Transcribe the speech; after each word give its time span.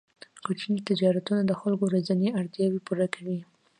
کوچني 0.45 0.79
تجارتونه 0.89 1.41
د 1.45 1.51
خلکو 1.61 1.83
ورځنۍ 1.87 2.29
اړتیاوې 2.39 2.79
پوره 2.87 3.07
کوي. 3.15 3.39